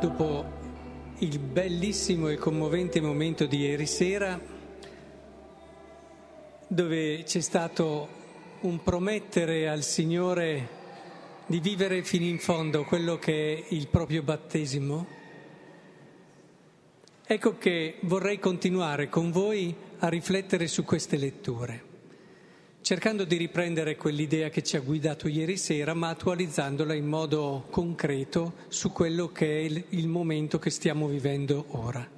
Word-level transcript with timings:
dopo 0.00 0.44
il 1.18 1.38
bellissimo 1.40 2.28
e 2.28 2.36
commovente 2.36 3.00
momento 3.00 3.46
di 3.46 3.58
ieri 3.58 3.86
sera, 3.86 4.40
dove 6.68 7.22
c'è 7.24 7.40
stato 7.40 8.08
un 8.60 8.82
promettere 8.82 9.68
al 9.68 9.82
Signore 9.82 10.76
di 11.46 11.58
vivere 11.58 12.04
fino 12.04 12.26
in 12.26 12.38
fondo 12.38 12.84
quello 12.84 13.18
che 13.18 13.56
è 13.56 13.74
il 13.74 13.88
proprio 13.88 14.22
battesimo, 14.22 15.06
ecco 17.26 17.58
che 17.58 17.96
vorrei 18.02 18.38
continuare 18.38 19.08
con 19.08 19.32
voi 19.32 19.74
a 19.98 20.08
riflettere 20.08 20.68
su 20.68 20.84
queste 20.84 21.16
letture 21.16 21.87
cercando 22.88 23.24
di 23.24 23.36
riprendere 23.36 23.96
quell'idea 23.96 24.48
che 24.48 24.62
ci 24.62 24.78
ha 24.78 24.80
guidato 24.80 25.28
ieri 25.28 25.58
sera, 25.58 25.92
ma 25.92 26.08
attualizzandola 26.08 26.94
in 26.94 27.04
modo 27.04 27.66
concreto 27.68 28.54
su 28.68 28.92
quello 28.92 29.30
che 29.30 29.60
è 29.60 29.82
il, 29.90 30.08
momento 30.08 30.58
che 30.58 30.70
stiamo 30.70 31.06
vivendo 31.06 31.66
ora. 31.72 32.08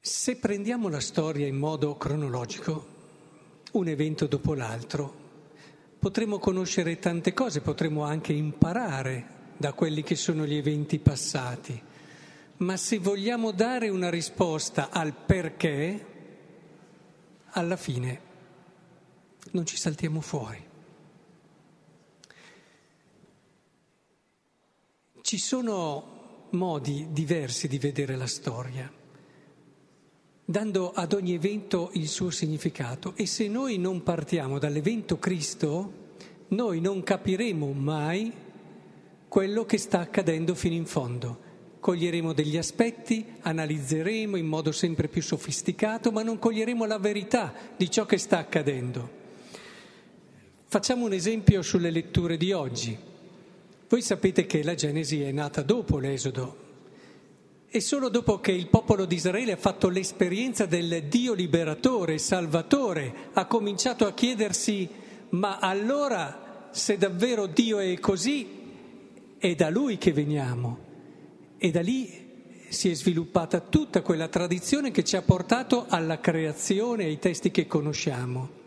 Se 0.00 0.36
prendiamo 0.36 0.88
la 0.88 1.00
storia 1.00 1.46
in 1.46 1.56
modo 1.56 1.94
cronologico, 1.98 2.86
un 3.72 3.88
evento 3.88 4.26
dopo 4.26 4.54
l'altro, 4.54 5.14
potremo 5.98 6.38
conoscere 6.38 6.98
tante 6.98 7.34
cose, 7.34 7.60
potremo 7.60 8.02
anche 8.02 8.32
imparare 8.32 9.26
da 9.58 9.74
quelli 9.74 10.02
che 10.02 10.14
sono 10.14 10.46
gli 10.46 10.54
eventi 10.54 10.98
passati 10.98 11.82
ma 12.58 12.76
se 12.76 12.98
vogliamo 12.98 13.50
dare 13.50 13.88
una 13.88 14.08
risposta 14.08 14.90
al 14.90 15.12
perché, 15.12 16.06
alla 17.50 17.76
fine 17.76 18.20
non 19.50 19.66
ci 19.66 19.76
saltiamo 19.76 20.20
fuori. 20.20 20.64
Ci 25.20 25.38
sono 25.38 26.48
modi 26.50 27.08
diversi 27.10 27.68
di 27.68 27.78
vedere 27.78 28.16
la 28.16 28.26
storia, 28.26 28.90
dando 30.44 30.92
ad 30.92 31.12
ogni 31.12 31.34
evento 31.34 31.90
il 31.94 32.08
suo 32.08 32.30
significato 32.30 33.14
e 33.16 33.26
se 33.26 33.48
noi 33.48 33.78
non 33.78 34.02
partiamo 34.02 34.58
dall'evento 34.58 35.18
Cristo, 35.18 36.04
noi 36.48 36.80
non 36.80 37.02
capiremo 37.02 37.72
mai 37.72 38.32
quello 39.28 39.64
che 39.64 39.78
sta 39.78 40.00
accadendo 40.00 40.54
fino 40.54 40.74
in 40.74 40.86
fondo 40.86 41.45
coglieremo 41.86 42.32
degli 42.32 42.56
aspetti, 42.56 43.24
analizzeremo 43.42 44.34
in 44.34 44.46
modo 44.46 44.72
sempre 44.72 45.06
più 45.06 45.22
sofisticato, 45.22 46.10
ma 46.10 46.24
non 46.24 46.36
coglieremo 46.36 46.84
la 46.84 46.98
verità 46.98 47.54
di 47.76 47.88
ciò 47.88 48.04
che 48.04 48.18
sta 48.18 48.38
accadendo. 48.38 49.08
Facciamo 50.64 51.04
un 51.04 51.12
esempio 51.12 51.62
sulle 51.62 51.92
letture 51.92 52.36
di 52.36 52.50
oggi. 52.50 52.98
Voi 53.88 54.02
sapete 54.02 54.46
che 54.46 54.64
la 54.64 54.74
Genesi 54.74 55.22
è 55.22 55.30
nata 55.30 55.62
dopo 55.62 56.00
l'Esodo 56.00 56.56
e 57.68 57.78
solo 57.78 58.08
dopo 58.08 58.40
che 58.40 58.50
il 58.50 58.66
popolo 58.66 59.04
di 59.04 59.14
Israele 59.14 59.52
ha 59.52 59.56
fatto 59.56 59.88
l'esperienza 59.88 60.66
del 60.66 61.04
Dio 61.04 61.34
liberatore, 61.34 62.18
salvatore, 62.18 63.30
ha 63.32 63.46
cominciato 63.46 64.06
a 64.06 64.12
chiedersi 64.12 64.88
ma 65.28 65.58
allora 65.58 66.68
se 66.72 66.98
davvero 66.98 67.46
Dio 67.46 67.78
è 67.78 67.96
così, 68.00 68.48
è 69.38 69.54
da 69.54 69.70
Lui 69.70 69.98
che 69.98 70.12
veniamo. 70.12 70.85
E 71.58 71.70
da 71.70 71.80
lì 71.80 72.24
si 72.68 72.90
è 72.90 72.94
sviluppata 72.94 73.60
tutta 73.60 74.02
quella 74.02 74.28
tradizione 74.28 74.90
che 74.90 75.04
ci 75.04 75.16
ha 75.16 75.22
portato 75.22 75.86
alla 75.88 76.20
creazione, 76.20 77.04
ai 77.04 77.18
testi 77.18 77.50
che 77.50 77.66
conosciamo. 77.66 78.64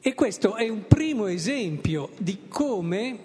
E 0.00 0.14
questo 0.14 0.56
è 0.56 0.68
un 0.68 0.86
primo 0.86 1.26
esempio 1.26 2.10
di 2.18 2.48
come 2.48 3.18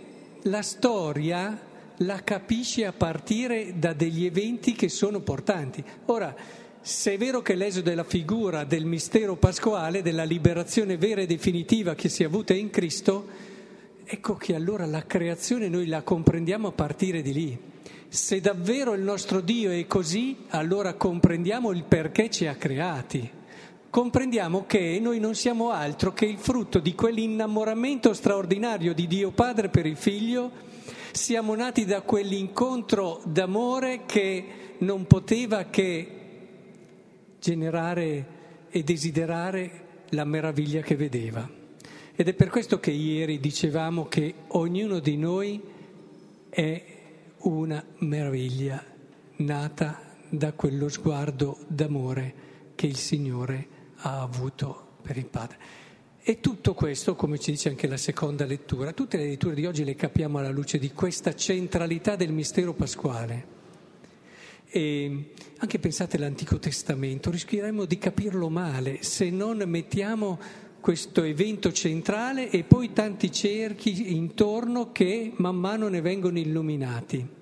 la 0.43 0.61
storia 0.61 1.73
la 1.99 2.23
capisce 2.23 2.85
a 2.85 2.91
partire 2.91 3.75
da 3.77 3.93
degli 3.93 4.25
eventi 4.25 4.73
che 4.73 4.89
sono 4.89 5.21
portanti. 5.21 5.83
Ora, 6.07 6.35
se 6.81 7.13
è 7.13 7.17
vero 7.17 7.41
che 7.41 7.55
l'esodo 7.55 7.89
è 7.89 7.95
la 7.95 8.03
figura 8.03 8.63
del 8.63 8.85
mistero 8.85 9.37
pasquale, 9.37 10.01
della 10.01 10.23
liberazione 10.23 10.97
vera 10.97 11.21
e 11.21 11.25
definitiva 11.25 11.95
che 11.95 12.09
si 12.09 12.23
è 12.23 12.25
avuta 12.25 12.53
in 12.53 12.69
Cristo, 12.69 13.25
ecco 14.03 14.35
che 14.35 14.53
allora 14.53 14.85
la 14.85 15.05
creazione 15.05 15.69
noi 15.69 15.87
la 15.87 16.03
comprendiamo 16.03 16.67
a 16.67 16.71
partire 16.73 17.21
di 17.21 17.33
lì. 17.33 17.59
Se 18.07 18.39
davvero 18.39 18.93
il 18.93 19.01
nostro 19.01 19.41
Dio 19.41 19.71
è 19.71 19.85
così, 19.87 20.37
allora 20.49 20.93
comprendiamo 20.93 21.71
il 21.71 21.83
perché 21.83 22.29
ci 22.29 22.47
ha 22.47 22.55
creati. 22.55 23.29
Comprendiamo 23.89 24.65
che 24.65 24.99
noi 25.01 25.19
non 25.19 25.35
siamo 25.35 25.71
altro 25.71 26.13
che 26.13 26.25
il 26.25 26.37
frutto 26.37 26.79
di 26.79 26.93
quell'innamoramento 26.95 28.13
straordinario 28.13 28.93
di 28.93 29.07
Dio 29.07 29.31
Padre 29.31 29.69
per 29.69 29.85
il 29.85 29.95
Figlio. 29.95 30.51
Siamo 31.11 31.55
nati 31.55 31.85
da 31.85 32.01
quell'incontro 32.01 33.21
d'amore 33.25 34.01
che 34.05 34.45
non 34.79 35.07
poteva 35.07 35.65
che 35.65 36.09
generare 37.39 38.25
e 38.69 38.83
desiderare 38.83 39.83
la 40.09 40.25
meraviglia 40.25 40.81
che 40.81 40.95
vedeva. 40.95 41.49
Ed 42.15 42.27
è 42.27 42.33
per 42.33 42.49
questo 42.49 42.79
che 42.79 42.91
ieri 42.91 43.39
dicevamo 43.39 44.07
che 44.07 44.33
ognuno 44.47 44.99
di 44.99 45.17
noi 45.17 45.61
è 46.49 46.94
una 47.45 47.83
meraviglia 47.99 48.83
nata 49.37 50.01
da 50.29 50.53
quello 50.53 50.89
sguardo 50.89 51.59
d'amore 51.67 52.33
che 52.75 52.87
il 52.87 52.97
Signore 52.97 53.67
ha 53.97 54.21
avuto 54.21 54.97
per 55.01 55.17
il 55.17 55.25
Padre. 55.25 55.57
E 56.23 56.39
tutto 56.39 56.73
questo, 56.73 57.15
come 57.15 57.37
ci 57.37 57.51
dice 57.51 57.69
anche 57.69 57.87
la 57.87 57.97
seconda 57.97 58.45
lettura, 58.45 58.93
tutte 58.93 59.17
le 59.17 59.27
letture 59.27 59.53
di 59.53 59.65
oggi 59.67 59.83
le 59.83 59.93
capiamo 59.93 60.39
alla 60.39 60.49
luce 60.49 60.79
di 60.79 60.91
questa 60.91 61.35
centralità 61.35 62.15
del 62.15 62.31
mistero 62.31 62.73
pasquale. 62.73 63.53
E 64.67 65.31
anche 65.57 65.77
pensate 65.79 66.17
all'Antico 66.17 66.57
Testamento, 66.57 67.29
rischieremmo 67.29 67.85
di 67.85 67.99
capirlo 67.99 68.49
male 68.49 69.03
se 69.03 69.29
non 69.29 69.57
mettiamo 69.67 70.39
questo 70.81 71.21
evento 71.23 71.71
centrale 71.71 72.49
e 72.49 72.63
poi 72.63 72.91
tanti 72.91 73.31
cerchi 73.31 74.15
intorno 74.15 74.91
che 74.91 75.31
man 75.37 75.55
mano 75.55 75.87
ne 75.87 76.01
vengono 76.01 76.39
illuminati. 76.39 77.34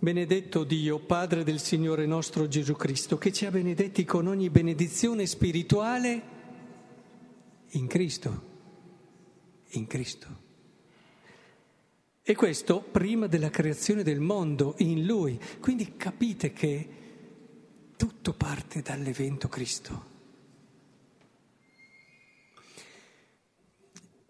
Benedetto 0.00 0.62
Dio, 0.62 1.00
Padre 1.00 1.42
del 1.42 1.58
Signore 1.58 2.06
nostro 2.06 2.46
Gesù 2.46 2.76
Cristo, 2.76 3.18
che 3.18 3.32
ci 3.32 3.46
ha 3.46 3.50
benedetti 3.50 4.04
con 4.04 4.28
ogni 4.28 4.48
benedizione 4.48 5.26
spirituale 5.26 6.22
in 7.70 7.88
Cristo, 7.88 8.42
in 9.70 9.88
Cristo. 9.88 10.28
E 12.22 12.34
questo 12.36 12.80
prima 12.80 13.26
della 13.26 13.50
creazione 13.50 14.04
del 14.04 14.20
mondo, 14.20 14.76
in 14.78 15.04
Lui. 15.04 15.36
Quindi 15.58 15.96
capite 15.96 16.52
che 16.52 16.88
tutto 17.96 18.34
parte 18.34 18.82
dall'evento 18.82 19.48
Cristo. 19.48 20.04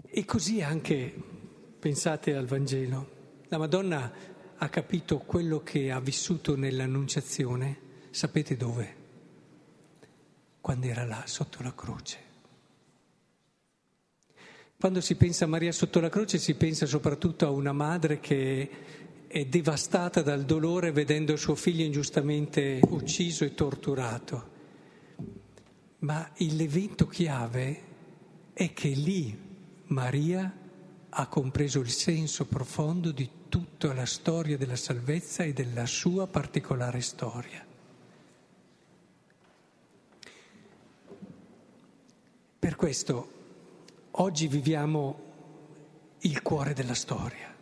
E 0.01 0.25
così 0.25 0.63
anche 0.63 1.15
pensate 1.79 2.35
al 2.35 2.47
Vangelo. 2.47 3.17
La 3.51 3.57
Madonna 3.57 4.13
ha 4.59 4.69
capito 4.69 5.19
quello 5.19 5.63
che 5.63 5.91
ha 5.91 6.01
vissuto 6.01 6.57
nell'Annunciazione, 6.57 7.79
sapete 8.11 8.57
dove? 8.57 8.97
Quando 10.61 10.87
era 10.87 11.05
là 11.05 11.23
sotto 11.27 11.63
la 11.63 11.73
croce. 11.75 12.27
Quando 14.77 15.01
si 15.01 15.15
pensa 15.15 15.45
a 15.45 15.49
Maria 15.49 15.73
sotto 15.73 16.01
la 16.01 16.09
croce 16.09 16.39
si 16.39 16.55
pensa 16.55 16.87
soprattutto 16.87 17.47
a 17.47 17.51
una 17.51 17.73
madre 17.73 18.21
che 18.21 18.71
è 19.29 19.45
devastata 19.45 20.23
dal 20.23 20.45
dolore 20.45 20.93
vedendo 20.93 21.37
suo 21.37 21.55
figlio 21.55 21.85
ingiustamente 21.85 22.81
ucciso 22.89 23.45
e 23.45 23.55
torturato. 23.55 24.57
Ma 26.01 26.31
l'evento 26.37 27.07
chiave 27.07 27.83
è 28.53 28.73
che 28.73 28.89
lì 28.89 29.37
Maria 29.87 30.53
ha 31.11 31.27
compreso 31.27 31.81
il 31.81 31.91
senso 31.91 32.47
profondo 32.47 33.11
di 33.11 33.29
tutta 33.49 33.93
la 33.93 34.07
storia 34.07 34.57
della 34.57 34.77
salvezza 34.77 35.43
e 35.43 35.53
della 35.53 35.87
sua 35.87 36.27
particolare 36.27 37.01
storia. 37.01 37.65
Per 42.59 42.77
questo 42.77 43.33
oggi 44.11 44.49
viviamo 44.49 45.27
il 46.21 46.43
cuore 46.43 46.75
della 46.75 46.95
storia. 46.95 47.55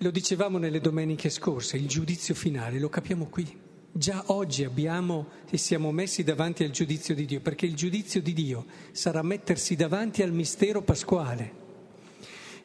Lo 0.00 0.10
dicevamo 0.12 0.58
nelle 0.58 0.80
domeniche 0.80 1.28
scorse, 1.28 1.76
il 1.76 1.88
giudizio 1.88 2.34
finale, 2.34 2.78
lo 2.78 2.88
capiamo 2.88 3.26
qui. 3.26 3.66
Già 3.90 4.22
oggi 4.26 4.62
abbiamo 4.62 5.26
e 5.50 5.56
siamo 5.56 5.90
messi 5.90 6.22
davanti 6.22 6.62
al 6.62 6.70
giudizio 6.70 7.16
di 7.16 7.24
Dio, 7.24 7.40
perché 7.40 7.66
il 7.66 7.74
giudizio 7.74 8.22
di 8.22 8.32
Dio 8.32 8.64
sarà 8.92 9.22
mettersi 9.22 9.74
davanti 9.74 10.22
al 10.22 10.30
mistero 10.30 10.82
pasquale. 10.82 11.57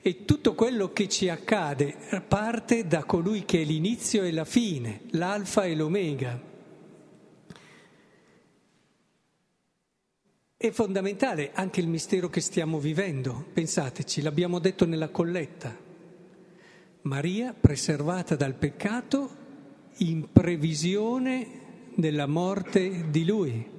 E 0.05 0.25
tutto 0.25 0.53
quello 0.53 0.91
che 0.91 1.07
ci 1.07 1.29
accade 1.29 1.95
parte 2.27 2.85
da 2.85 3.05
colui 3.05 3.45
che 3.45 3.61
è 3.61 3.63
l'inizio 3.63 4.23
e 4.23 4.33
la 4.33 4.43
fine, 4.43 5.03
l'alfa 5.11 5.63
e 5.63 5.75
l'omega. 5.75 6.37
È 10.57 10.71
fondamentale 10.71 11.51
anche 11.53 11.79
il 11.79 11.87
mistero 11.87 12.29
che 12.29 12.41
stiamo 12.41 12.79
vivendo, 12.79 13.45
pensateci, 13.53 14.21
l'abbiamo 14.21 14.59
detto 14.59 14.85
nella 14.85 15.07
colletta. 15.07 15.73
Maria 17.03 17.53
preservata 17.53 18.35
dal 18.35 18.55
peccato 18.55 19.29
in 19.99 20.33
previsione 20.33 21.61
della 21.95 22.27
morte 22.27 23.09
di 23.09 23.23
lui. 23.23 23.72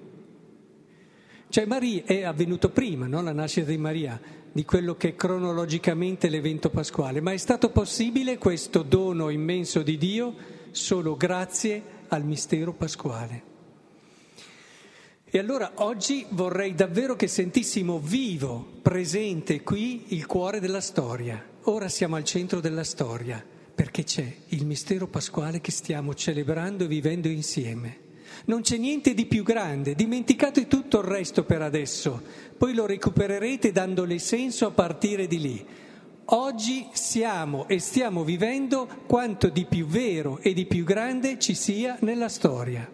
Cioè 1.55 1.67
Maria 1.67 2.03
è 2.05 2.25
avvenuto 2.25 2.71
prima, 2.71 3.07
no? 3.07 3.23
la 3.23 3.31
nascita 3.31 3.71
di 3.71 3.79
Maria, 3.79 4.21
di 4.51 4.65
quello 4.65 4.97
che 4.97 5.11
è 5.11 5.15
cronologicamente 5.15 6.29
l'evento 6.29 6.69
pasquale, 6.69 7.21
ma 7.21 7.31
è 7.31 7.37
stato 7.37 7.71
possibile 7.71 8.39
questo 8.39 8.83
dono 8.83 9.29
immenso 9.29 9.83
di 9.83 9.97
Dio 9.97 10.35
solo 10.73 11.17
grazie 11.17 11.81
al 12.09 12.25
mistero 12.25 12.73
pasquale. 12.73 13.43
E 15.27 15.39
allora 15.39 15.75
oggi 15.77 16.27
vorrei 16.31 16.75
davvero 16.75 17.15
che 17.15 17.29
sentissimo 17.29 18.01
vivo, 18.01 18.81
presente 18.83 19.63
qui 19.63 20.07
il 20.09 20.27
cuore 20.27 20.59
della 20.59 20.81
storia. 20.81 21.41
Ora 21.67 21.89
siamo 21.89 22.17
al 22.17 22.25
centro 22.25 22.59
della 22.59 22.83
storia, 22.83 23.47
perché 23.73 24.03
c'è 24.03 24.39
il 24.49 24.67
mistero 24.67 25.07
pasquale 25.07 25.61
che 25.61 25.71
stiamo 25.71 26.15
celebrando 26.15 26.83
e 26.83 26.89
vivendo 26.89 27.29
insieme. 27.29 28.04
Non 28.47 28.63
c'è 28.63 28.77
niente 28.77 29.15
di 29.15 29.27
più 29.27 29.43
grande, 29.43 29.95
dimenticate 29.95 30.67
tutto 30.67 30.99
il 30.99 31.05
resto 31.05 31.45
per 31.45 31.63
adesso, 31.63 32.23
poi 32.57 32.75
lo 32.75 32.87
recupererete 32.87 33.73
dandole 33.73 34.19
senso 34.19 34.67
a 34.67 34.71
partire 34.71 35.27
di 35.27 35.41
lì. 35.41 35.67
Oggi 36.27 36.89
siamo 36.93 37.69
e 37.69 37.79
stiamo 37.79 38.25
vivendo 38.25 38.89
quanto 39.07 39.49
di 39.49 39.67
più 39.67 39.87
vero 39.87 40.39
e 40.39 40.55
di 40.55 40.65
più 40.65 40.85
grande 40.85 41.39
ci 41.39 41.55
sia 41.55 41.99
nella 42.01 42.29
storia. 42.29 42.91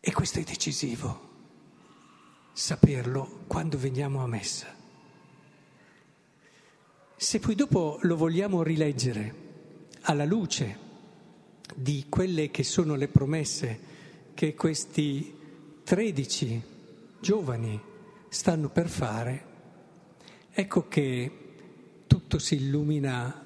E 0.00 0.12
questo 0.12 0.40
è 0.40 0.42
decisivo, 0.42 1.30
saperlo 2.52 3.44
quando 3.46 3.78
veniamo 3.78 4.22
a 4.22 4.26
messa. 4.26 4.66
Se 7.16 7.38
poi 7.38 7.54
dopo 7.54 7.98
lo 8.02 8.16
vogliamo 8.16 8.64
rileggere 8.64 9.34
alla 10.02 10.24
luce 10.24 10.90
di 11.74 12.06
quelle 12.08 12.50
che 12.50 12.64
sono 12.64 12.94
le 12.94 13.08
promesse 13.08 13.90
che 14.34 14.54
questi 14.54 15.34
tredici 15.84 16.60
giovani 17.20 17.80
stanno 18.28 18.70
per 18.70 18.88
fare, 18.88 19.44
ecco 20.50 20.88
che 20.88 21.30
tutto 22.06 22.38
si 22.38 22.56
illumina 22.56 23.44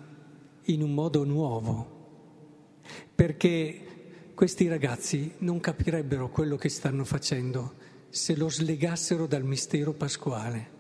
in 0.64 0.82
un 0.82 0.94
modo 0.94 1.24
nuovo, 1.24 1.94
perché 3.14 3.82
questi 4.34 4.68
ragazzi 4.68 5.32
non 5.38 5.60
capirebbero 5.60 6.28
quello 6.28 6.56
che 6.56 6.68
stanno 6.68 7.04
facendo 7.04 7.74
se 8.08 8.36
lo 8.36 8.48
slegassero 8.48 9.26
dal 9.26 9.44
mistero 9.44 9.92
pasquale. 9.92 10.74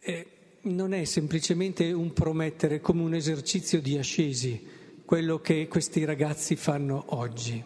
E 0.00 0.26
non 0.62 0.92
è 0.92 1.04
semplicemente 1.04 1.92
un 1.92 2.12
promettere 2.12 2.80
come 2.80 3.02
un 3.02 3.14
esercizio 3.14 3.80
di 3.80 3.96
ascesi 3.96 4.76
quello 5.08 5.40
che 5.40 5.68
questi 5.68 6.04
ragazzi 6.04 6.54
fanno 6.54 7.02
oggi. 7.16 7.64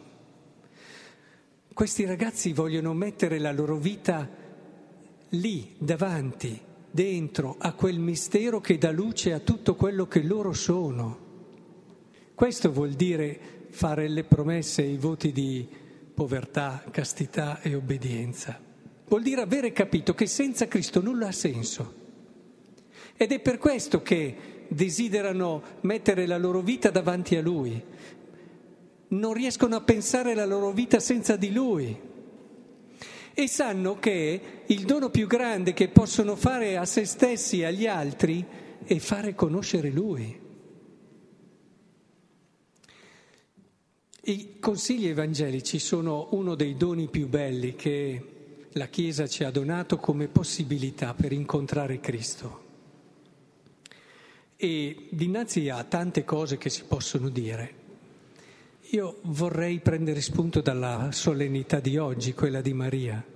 Questi 1.74 2.04
ragazzi 2.04 2.52
vogliono 2.52 2.94
mettere 2.94 3.40
la 3.40 3.50
loro 3.50 3.78
vita 3.78 4.30
lì, 5.30 5.74
davanti, 5.76 6.56
dentro 6.88 7.56
a 7.58 7.72
quel 7.72 7.98
mistero 7.98 8.60
che 8.60 8.78
dà 8.78 8.92
luce 8.92 9.32
a 9.32 9.40
tutto 9.40 9.74
quello 9.74 10.06
che 10.06 10.22
loro 10.22 10.52
sono. 10.52 11.18
Questo 12.32 12.70
vuol 12.70 12.92
dire 12.92 13.66
fare 13.70 14.06
le 14.06 14.22
promesse 14.22 14.84
e 14.84 14.92
i 14.92 14.96
voti 14.96 15.32
di 15.32 15.66
povertà, 16.14 16.84
castità 16.92 17.60
e 17.60 17.74
obbedienza. 17.74 18.56
Vuol 19.08 19.22
dire 19.22 19.40
avere 19.40 19.72
capito 19.72 20.14
che 20.14 20.26
senza 20.26 20.68
Cristo 20.68 21.02
nulla 21.02 21.26
ha 21.26 21.32
senso. 21.32 21.92
Ed 23.16 23.32
è 23.32 23.40
per 23.40 23.58
questo 23.58 24.00
che 24.00 24.61
desiderano 24.74 25.62
mettere 25.82 26.26
la 26.26 26.38
loro 26.38 26.60
vita 26.60 26.90
davanti 26.90 27.36
a 27.36 27.42
Lui. 27.42 27.82
Non 29.08 29.32
riescono 29.32 29.76
a 29.76 29.82
pensare 29.82 30.34
la 30.34 30.46
loro 30.46 30.72
vita 30.72 30.98
senza 31.00 31.36
di 31.36 31.52
Lui. 31.52 32.10
E 33.34 33.48
sanno 33.48 33.98
che 33.98 34.40
il 34.66 34.84
dono 34.84 35.10
più 35.10 35.26
grande 35.26 35.72
che 35.72 35.88
possono 35.88 36.36
fare 36.36 36.76
a 36.76 36.84
se 36.84 37.04
stessi 37.04 37.60
e 37.60 37.66
agli 37.66 37.86
altri 37.86 38.44
è 38.84 38.98
fare 38.98 39.34
conoscere 39.34 39.90
Lui. 39.90 40.40
I 44.24 44.58
consigli 44.60 45.08
evangelici 45.08 45.78
sono 45.78 46.28
uno 46.32 46.54
dei 46.54 46.76
doni 46.76 47.08
più 47.08 47.28
belli 47.28 47.74
che 47.74 48.26
la 48.72 48.86
Chiesa 48.86 49.26
ci 49.26 49.44
ha 49.44 49.50
donato 49.50 49.96
come 49.96 50.28
possibilità 50.28 51.12
per 51.12 51.32
incontrare 51.32 51.98
Cristo. 52.00 52.71
E 54.64 55.08
dinanzi 55.10 55.70
a 55.70 55.82
tante 55.82 56.22
cose 56.22 56.56
che 56.56 56.70
si 56.70 56.84
possono 56.84 57.30
dire, 57.30 57.74
io 58.90 59.18
vorrei 59.22 59.80
prendere 59.80 60.20
spunto 60.20 60.60
dalla 60.60 61.08
solennità 61.10 61.80
di 61.80 61.96
oggi, 61.96 62.32
quella 62.32 62.60
di 62.60 62.72
Maria, 62.72 63.26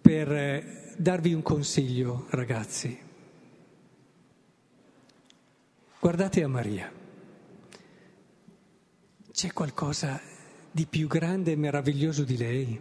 per 0.00 0.32
eh, 0.32 0.94
darvi 0.96 1.34
un 1.34 1.42
consiglio, 1.42 2.26
ragazzi. 2.30 2.96
Guardate 5.98 6.42
a 6.44 6.46
Maria. 6.46 6.92
C'è 9.32 9.52
qualcosa 9.52 10.20
di 10.70 10.86
più 10.86 11.08
grande 11.08 11.50
e 11.50 11.56
meraviglioso 11.56 12.22
di 12.22 12.36
lei? 12.36 12.80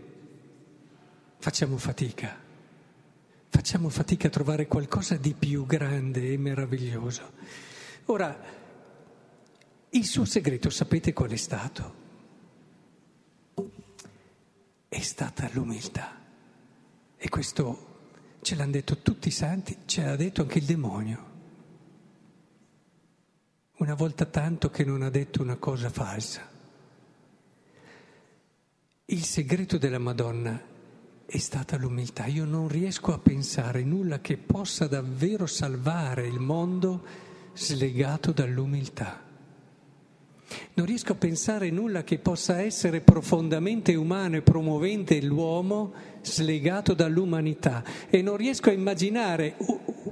Facciamo 1.40 1.78
fatica. 1.78 2.47
Facciamo 3.58 3.90
fatica 3.90 4.28
a 4.28 4.30
trovare 4.30 4.68
qualcosa 4.68 5.18
di 5.18 5.34
più 5.34 5.66
grande 5.66 6.32
e 6.32 6.38
meraviglioso. 6.38 7.32
Ora, 8.06 8.40
il 9.90 10.06
suo 10.06 10.26
segreto 10.26 10.70
sapete 10.70 11.12
qual 11.12 11.32
è 11.32 11.36
stato? 11.36 11.96
È 14.88 15.00
stata 15.00 15.50
l'umiltà. 15.54 16.22
E 17.18 17.30
questo 17.30 18.12
ce 18.42 18.54
l'hanno 18.54 18.74
detto 18.74 19.00
tutti 19.00 19.30
i 19.30 19.32
santi, 19.32 19.76
ce 19.86 20.04
l'ha 20.04 20.16
detto 20.16 20.44
anche 20.44 20.60
il 20.60 20.66
demonio. 20.66 21.26
Una 23.78 23.96
volta 23.96 24.26
tanto 24.26 24.70
che 24.70 24.86
non 24.86 25.02
ha 25.02 25.10
detto 25.10 25.42
una 25.42 25.56
cosa 25.56 25.90
falsa. 25.90 26.48
Il 29.06 29.24
segreto 29.24 29.80
della 29.80 29.98
Madonna 29.98 30.76
è 31.30 31.38
stata 31.40 31.76
l'umiltà. 31.76 32.26
Io 32.26 32.46
non 32.46 32.70
riesco 32.70 33.14
a 33.14 33.20
pensare 33.20 33.84
nulla 33.84 34.22
che 34.22 34.38
possa 34.38 34.88
davvero 34.88 35.46
salvare 35.46 36.26
il 36.26 36.40
mondo 36.40 37.04
slegato 37.54 38.32
dall'umiltà. 38.32 39.26
Non 40.76 40.86
riesco 40.86 41.12
a 41.12 41.16
pensare 41.16 41.70
nulla 41.70 42.06
che 42.06 42.20
possa 42.20 42.62
essere 42.62 43.02
profondamente 43.02 43.94
umano 43.96 44.38
e 44.38 44.42
promovente 44.42 45.22
l'uomo 45.22 45.92
slegato 46.22 46.94
dall'umanità 46.94 47.84
e 48.10 48.22
non 48.22 48.38
riesco 48.38 48.70
a 48.70 48.74
immaginare 48.74 49.58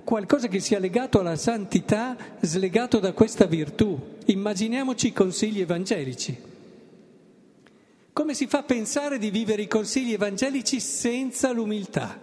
qualcosa 0.03 0.49
che 0.49 0.59
sia 0.59 0.79
legato 0.79 1.21
alla 1.21 1.37
santità 1.37 2.17
slegato 2.41 2.99
da 2.99 3.13
questa 3.13 3.45
virtù. 3.45 4.17
Immaginiamoci 4.25 5.07
i 5.07 5.13
consigli 5.13 5.61
evangelici. 5.61 6.54
Come 8.15 8.33
si 8.33 8.47
fa 8.47 8.59
a 8.59 8.63
pensare 8.63 9.17
di 9.17 9.29
vivere 9.29 9.63
i 9.63 9.67
consigli 9.67 10.13
evangelici 10.13 10.79
senza 10.79 11.51
l'umiltà? 11.51 12.17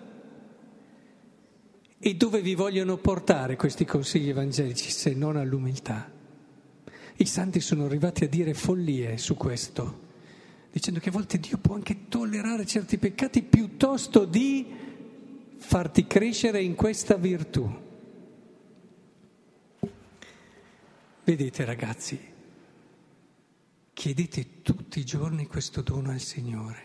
E 1.99 2.15
dove 2.15 2.41
vi 2.41 2.55
vogliono 2.55 2.97
portare 2.97 3.57
questi 3.57 3.85
consigli 3.85 4.31
evangelici 4.31 4.91
se 4.91 5.13
non 5.13 5.37
all'umiltà? 5.37 6.11
I 7.17 7.27
santi 7.27 7.61
sono 7.61 7.85
arrivati 7.85 8.25
a 8.25 8.29
dire 8.29 8.55
follie 8.55 9.19
su 9.19 9.37
questo, 9.37 10.01
dicendo 10.73 10.99
che 10.99 11.11
a 11.11 11.13
volte 11.13 11.39
Dio 11.39 11.59
può 11.59 11.75
anche 11.75 12.09
tollerare 12.09 12.65
certi 12.65 12.97
peccati 12.97 13.43
piuttosto 13.43 14.25
di 14.25 14.67
farti 15.59 16.07
crescere 16.07 16.63
in 16.63 16.75
questa 16.75 17.17
virtù. 17.17 17.71
Vedete 21.23 21.65
ragazzi, 21.67 22.32
chiedete 24.03 24.63
tutti 24.63 24.99
i 24.99 25.05
giorni 25.05 25.47
questo 25.47 25.81
dono 25.81 26.11
al 26.11 26.19
Signore. 26.19 26.83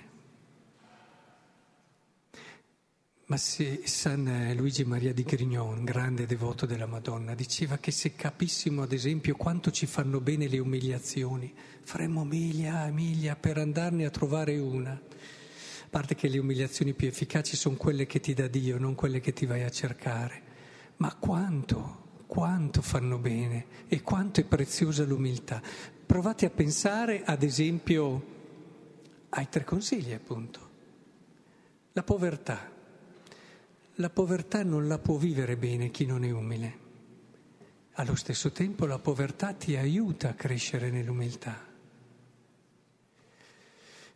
Ma 3.26 3.38
se 3.38 3.82
San 3.86 4.54
Luigi 4.56 4.86
Maria 4.86 5.16
di 5.16 5.24
Grignon, 5.24 5.84
grande 5.84 6.28
devoto 6.28 6.68
della 6.68 6.86
Madonna, 6.86 7.34
diceva 7.34 7.80
che 7.80 7.90
se 7.90 8.14
capissimo 8.14 8.84
ad 8.84 8.92
esempio 8.92 9.36
quanto 9.36 9.72
ci 9.72 9.88
fanno 9.88 10.22
bene 10.22 10.48
le 10.48 10.60
umiliazioni, 10.60 11.52
faremmo 11.82 12.24
miglia, 12.24 12.86
miglia 12.92 13.36
per 13.36 13.58
andarne 13.58 14.06
a 14.06 14.12
trovare 14.12 14.60
una. 14.60 14.92
A 14.92 15.88
parte 15.90 16.14
che 16.14 16.28
le 16.28 16.38
umiliazioni 16.38 16.94
più 16.94 17.08
efficaci 17.08 17.56
sono 17.56 17.78
quelle 17.78 18.06
che 18.06 18.20
ti 18.20 18.36
dà 18.36 18.48
Dio, 18.48 18.78
non 18.78 18.94
quelle 18.94 19.22
che 19.22 19.34
ti 19.34 19.48
vai 19.48 19.64
a 19.64 19.72
cercare. 19.72 20.44
Ma 20.98 21.16
quanto, 21.16 22.07
quanto 22.28 22.82
fanno 22.82 23.18
bene 23.18 23.66
e 23.88 24.02
quanto 24.02 24.42
è 24.42 24.44
preziosa 24.44 25.04
l'umiltà. 25.06 25.62
Provate 26.06 26.46
a 26.46 26.50
pensare 26.50 27.24
ad 27.24 27.42
esempio 27.42 28.36
ai 29.30 29.50
tre 29.50 29.64
consigli 29.64 30.14
appunto 30.14 30.70
La 31.94 32.04
povertà. 32.04 32.76
La 33.96 34.10
povertà 34.12 34.64
non 34.64 34.88
la 34.88 35.00
può 35.00 35.16
vivere 35.16 35.58
bene 35.58 35.90
chi 35.90 36.06
non 36.06 36.24
è 36.24 36.30
umile. 36.30 36.86
Allo 37.94 38.14
stesso 38.14 38.52
tempo 38.52 38.86
la 38.86 39.00
povertà 39.00 39.54
ti 39.54 39.76
aiuta 39.76 40.30
a 40.30 40.34
crescere 40.36 40.92
nell'umiltà. 40.92 41.66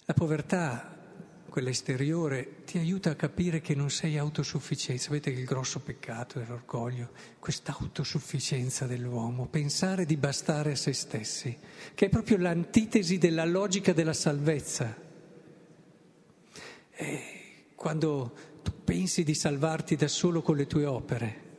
La 0.05 0.13
povertà, 0.13 1.00
quella 1.51 1.69
esteriore, 1.69 2.63
ti 2.63 2.77
aiuta 2.77 3.09
a 3.09 3.15
capire 3.15 3.59
che 3.59 3.75
non 3.75 3.89
sei 3.89 4.17
autosufficiente. 4.17 5.03
Sapete 5.03 5.33
che 5.33 5.39
il 5.41 5.45
grosso 5.45 5.81
peccato 5.81 6.39
dell'orgoglio, 6.39 7.09
questa 7.39 7.75
autosufficienza 7.77 8.85
dell'uomo, 8.85 9.47
pensare 9.47 10.05
di 10.05 10.15
bastare 10.15 10.71
a 10.71 10.75
se 10.77 10.93
stessi, 10.93 11.55
che 11.93 12.05
è 12.05 12.09
proprio 12.09 12.37
l'antitesi 12.37 13.17
della 13.17 13.43
logica 13.43 13.91
della 13.91 14.13
salvezza. 14.13 14.95
E 16.93 17.21
quando 17.75 18.33
tu 18.63 18.71
pensi 18.85 19.25
di 19.25 19.35
salvarti 19.35 19.97
da 19.97 20.07
solo 20.07 20.41
con 20.41 20.55
le 20.55 20.67
tue 20.67 20.85
opere, 20.85 21.49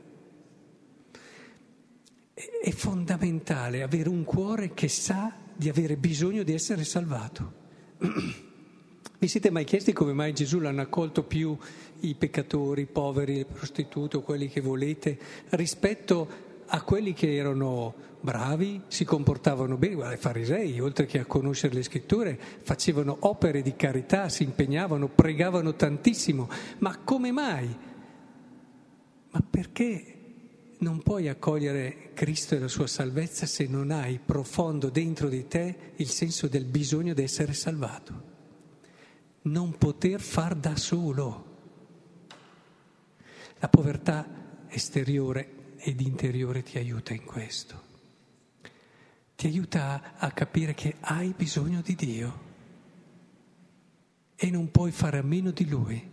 è 2.32 2.70
fondamentale 2.70 3.82
avere 3.82 4.08
un 4.08 4.24
cuore 4.24 4.72
che 4.72 4.88
sa 4.88 5.36
di 5.54 5.68
avere 5.68 5.98
bisogno 5.98 6.44
di 6.44 6.54
essere 6.54 6.82
salvato. 6.82 7.60
Vi 9.18 9.28
siete 9.28 9.50
mai 9.50 9.64
chiesti 9.64 9.92
come 9.92 10.12
mai 10.12 10.32
Gesù 10.32 10.58
l'hanno 10.58 10.80
accolto 10.80 11.22
più 11.22 11.56
i 12.00 12.14
peccatori, 12.14 12.82
i 12.82 12.86
poveri, 12.86 13.36
le 13.36 13.44
prostitute 13.44 14.20
quelli 14.20 14.48
che 14.48 14.60
volete, 14.60 15.18
rispetto 15.50 16.50
a 16.66 16.82
quelli 16.82 17.12
che 17.12 17.36
erano 17.36 17.94
bravi, 18.20 18.82
si 18.88 19.04
comportavano 19.04 19.76
bene, 19.76 19.94
guarda, 19.94 20.14
i 20.14 20.18
farisei, 20.18 20.80
oltre 20.80 21.06
che 21.06 21.18
a 21.18 21.24
conoscere 21.24 21.74
le 21.74 21.82
scritture, 21.82 22.38
facevano 22.62 23.16
opere 23.20 23.62
di 23.62 23.76
carità, 23.76 24.28
si 24.28 24.42
impegnavano, 24.42 25.08
pregavano 25.08 25.74
tantissimo. 25.74 26.48
Ma 26.78 26.98
come 27.04 27.30
mai? 27.30 27.76
Ma 29.30 29.44
perché 29.48 30.16
non 30.78 31.00
puoi 31.00 31.28
accogliere 31.28 32.10
Cristo 32.14 32.54
e 32.54 32.58
la 32.58 32.68
sua 32.68 32.86
salvezza 32.86 33.46
se 33.46 33.66
non 33.66 33.90
hai 33.90 34.18
profondo 34.24 34.88
dentro 34.88 35.28
di 35.28 35.46
te 35.46 35.92
il 35.96 36.08
senso 36.08 36.48
del 36.48 36.64
bisogno 36.64 37.14
di 37.14 37.22
essere 37.22 37.52
salvato. 37.52 38.31
Non 39.42 39.76
poter 39.76 40.20
far 40.20 40.54
da 40.54 40.76
solo. 40.76 41.50
La 43.58 43.68
povertà 43.68 44.26
esteriore 44.68 45.74
ed 45.76 46.00
interiore 46.00 46.62
ti 46.62 46.78
aiuta 46.78 47.12
in 47.12 47.24
questo. 47.24 47.90
Ti 49.34 49.46
aiuta 49.46 50.16
a, 50.16 50.30
capire 50.30 50.74
che 50.74 50.96
hai 51.00 51.34
bisogno 51.36 51.80
di 51.80 51.94
Dio 51.96 52.50
e 54.36 54.50
non 54.50 54.70
puoi 54.70 54.92
fare 54.92 55.18
a 55.18 55.22
meno 55.22 55.50
di 55.50 55.68
Lui. 55.68 56.10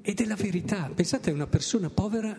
Ed 0.00 0.20
è 0.20 0.24
la 0.24 0.36
verità. 0.36 0.88
Pensate 0.94 1.30
a 1.30 1.34
una 1.34 1.48
persona 1.48 1.90
povera 1.90 2.38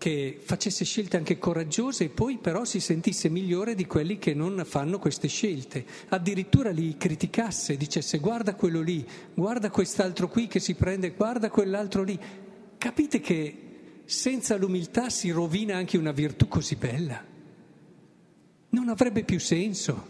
che 0.00 0.38
facesse 0.40 0.86
scelte 0.86 1.18
anche 1.18 1.38
coraggiose 1.38 2.04
e 2.04 2.08
poi 2.08 2.38
però 2.38 2.64
si 2.64 2.80
sentisse 2.80 3.28
migliore 3.28 3.74
di 3.74 3.84
quelli 3.84 4.18
che 4.18 4.32
non 4.32 4.62
fanno 4.64 4.98
queste 4.98 5.28
scelte. 5.28 5.84
Addirittura 6.08 6.70
li 6.70 6.96
criticasse, 6.96 7.76
dicesse 7.76 8.16
guarda 8.16 8.54
quello 8.54 8.80
lì, 8.80 9.06
guarda 9.34 9.68
quest'altro 9.68 10.28
qui 10.28 10.46
che 10.46 10.58
si 10.58 10.72
prende, 10.72 11.10
guarda 11.10 11.50
quell'altro 11.50 12.02
lì. 12.02 12.18
Capite 12.78 13.20
che 13.20 14.02
senza 14.06 14.56
l'umiltà 14.56 15.10
si 15.10 15.30
rovina 15.32 15.76
anche 15.76 15.98
una 15.98 16.12
virtù 16.12 16.48
così 16.48 16.76
bella. 16.76 17.22
Non 18.70 18.88
avrebbe 18.88 19.22
più 19.22 19.38
senso. 19.38 20.06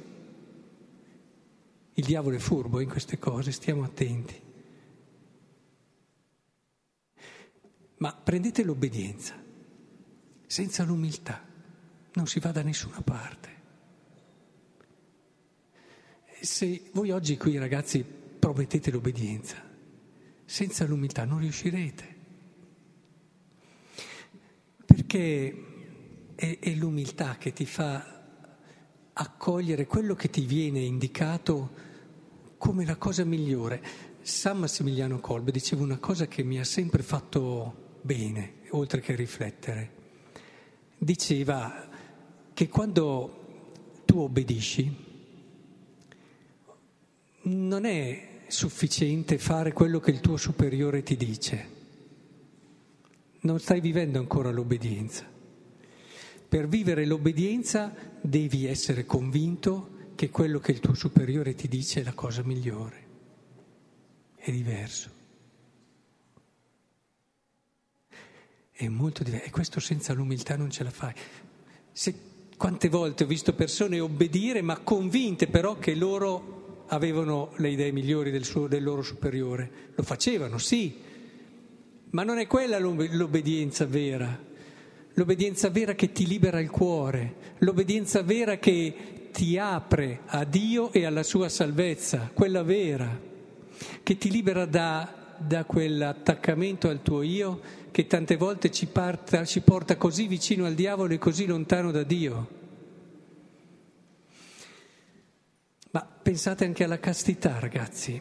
Il 1.94 2.04
diavolo 2.04 2.36
è 2.36 2.38
furbo 2.38 2.78
in 2.78 2.88
queste 2.88 3.18
cose, 3.18 3.50
stiamo 3.50 3.82
attenti. 3.82 4.40
Ma 7.96 8.14
prendete 8.14 8.62
l'obbedienza, 8.62 9.48
senza 10.50 10.82
l'umiltà 10.82 11.46
non 12.14 12.26
si 12.26 12.40
va 12.40 12.50
da 12.50 12.62
nessuna 12.62 13.00
parte. 13.02 13.48
Se 16.40 16.90
voi 16.92 17.12
oggi 17.12 17.36
qui 17.36 17.56
ragazzi 17.56 18.02
promettete 18.02 18.90
l'obbedienza, 18.90 19.62
senza 20.44 20.84
l'umiltà 20.86 21.24
non 21.24 21.38
riuscirete. 21.38 22.16
Perché 24.84 25.66
è, 26.34 26.58
è 26.58 26.74
l'umiltà 26.74 27.36
che 27.36 27.52
ti 27.52 27.64
fa 27.64 28.24
accogliere 29.12 29.86
quello 29.86 30.16
che 30.16 30.30
ti 30.30 30.44
viene 30.46 30.80
indicato 30.80 31.70
come 32.58 32.84
la 32.84 32.96
cosa 32.96 33.22
migliore. 33.24 33.80
San 34.20 34.58
Massimiliano 34.58 35.20
Kolbe 35.20 35.52
diceva 35.52 35.84
una 35.84 35.98
cosa 35.98 36.26
che 36.26 36.42
mi 36.42 36.58
ha 36.58 36.64
sempre 36.64 37.04
fatto 37.04 37.98
bene, 38.02 38.62
oltre 38.70 39.00
che 39.00 39.14
riflettere. 39.14 39.98
Diceva 41.02 41.88
che 42.52 42.68
quando 42.68 44.02
tu 44.04 44.18
obbedisci 44.18 44.94
non 47.44 47.86
è 47.86 48.42
sufficiente 48.48 49.38
fare 49.38 49.72
quello 49.72 49.98
che 49.98 50.10
il 50.10 50.20
tuo 50.20 50.36
superiore 50.36 51.02
ti 51.02 51.16
dice. 51.16 51.68
Non 53.40 53.58
stai 53.60 53.80
vivendo 53.80 54.18
ancora 54.18 54.50
l'obbedienza. 54.50 55.24
Per 56.46 56.68
vivere 56.68 57.06
l'obbedienza 57.06 57.94
devi 58.20 58.66
essere 58.66 59.06
convinto 59.06 60.12
che 60.16 60.28
quello 60.28 60.58
che 60.58 60.72
il 60.72 60.80
tuo 60.80 60.92
superiore 60.92 61.54
ti 61.54 61.66
dice 61.66 62.00
è 62.00 62.04
la 62.04 62.12
cosa 62.12 62.42
migliore. 62.42 63.06
È 64.36 64.50
diverso. 64.50 65.19
È 68.84 68.88
molto 68.88 69.22
diverso 69.22 69.46
e 69.46 69.50
questo 69.50 69.78
senza 69.78 70.14
l'umiltà 70.14 70.56
non 70.56 70.70
ce 70.70 70.84
la 70.84 70.90
fai. 70.90 71.12
Se, 71.92 72.14
quante 72.56 72.88
volte 72.88 73.24
ho 73.24 73.26
visto 73.26 73.52
persone 73.52 74.00
obbedire 74.00 74.62
ma 74.62 74.78
convinte 74.78 75.48
però 75.48 75.78
che 75.78 75.94
loro 75.94 76.84
avevano 76.86 77.52
le 77.56 77.68
idee 77.68 77.92
migliori 77.92 78.30
del, 78.30 78.44
suo, 78.44 78.66
del 78.66 78.82
loro 78.82 79.02
superiore, 79.02 79.92
lo 79.94 80.02
facevano, 80.02 80.56
sì, 80.56 80.96
ma 82.10 82.24
non 82.24 82.38
è 82.38 82.46
quella 82.46 82.78
l'obbedienza 82.78 83.84
vera, 83.84 84.36
l'obbedienza 85.12 85.68
vera 85.68 85.94
che 85.94 86.10
ti 86.10 86.26
libera 86.26 86.58
il 86.58 86.70
cuore, 86.70 87.54
l'obbedienza 87.58 88.22
vera 88.22 88.56
che 88.56 89.28
ti 89.30 89.58
apre 89.58 90.22
a 90.24 90.44
Dio 90.44 90.90
e 90.90 91.04
alla 91.04 91.22
sua 91.22 91.48
salvezza, 91.48 92.30
quella 92.32 92.62
vera, 92.62 93.20
che 94.02 94.18
ti 94.18 94.30
libera 94.30 94.64
da, 94.64 95.19
da 95.40 95.64
quell'attaccamento 95.64 96.88
al 96.88 97.02
tuo 97.02 97.22
io 97.22 97.60
che 97.90 98.06
tante 98.06 98.36
volte 98.36 98.70
ci, 98.70 98.86
parta, 98.86 99.44
ci 99.44 99.60
porta 99.62 99.96
così 99.96 100.26
vicino 100.26 100.66
al 100.66 100.74
diavolo 100.74 101.14
e 101.14 101.18
così 101.18 101.46
lontano 101.46 101.90
da 101.90 102.02
Dio. 102.02 102.58
Ma 105.92 106.02
pensate 106.04 106.64
anche 106.64 106.84
alla 106.84 107.00
castità, 107.00 107.58
ragazzi. 107.58 108.20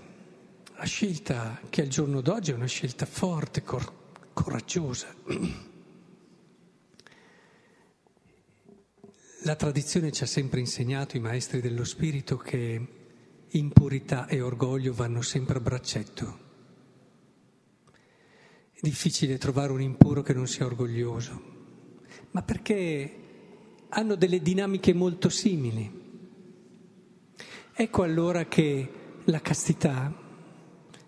La 0.75 0.85
scelta 0.85 1.59
che 1.69 1.81
al 1.81 1.87
giorno 1.87 2.21
d'oggi 2.21 2.51
è 2.51 2.55
una 2.55 2.65
scelta 2.65 3.05
forte, 3.05 3.63
cor- 3.63 3.93
coraggiosa. 4.33 5.13
La 9.43 9.55
tradizione 9.55 10.11
ci 10.11 10.23
ha 10.23 10.27
sempre 10.27 10.59
insegnato, 10.59 11.15
i 11.15 11.21
maestri 11.21 11.61
dello 11.61 11.83
spirito, 11.83 12.37
che 12.37 12.87
impurità 13.49 14.27
e 14.27 14.41
orgoglio 14.41 14.93
vanno 14.93 15.21
sempre 15.21 15.57
a 15.57 15.61
braccetto. 15.61 16.48
È 18.81 18.87
difficile 18.87 19.37
trovare 19.37 19.73
un 19.73 19.81
impuro 19.81 20.21
che 20.21 20.31
non 20.31 20.47
sia 20.47 20.65
orgoglioso, 20.65 21.41
ma 22.31 22.41
perché 22.43 23.13
hanno 23.89 24.15
delle 24.15 24.41
dinamiche 24.41 24.93
molto 24.93 25.27
simili. 25.27 25.91
Ecco 27.73 28.03
allora 28.03 28.45
che 28.45 28.89
la 29.25 29.41
castità, 29.41 30.17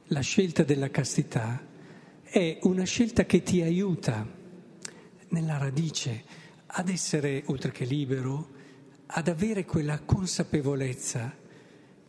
la 0.04 0.20
scelta 0.20 0.64
della 0.64 0.90
castità, 0.90 1.66
è 2.24 2.60
una 2.64 2.84
scelta 2.84 3.24
che 3.26 3.42
ti 3.42 3.62
aiuta 3.62 4.28
nella 5.30 5.58
radice 5.58 6.26
ad 6.66 6.90
essere, 6.90 7.44
oltre 7.46 7.72
che 7.72 7.86
libero, 7.86 8.50
ad 9.06 9.30
avere 9.30 9.64
quella 9.64 10.02
consapevolezza 10.02 11.34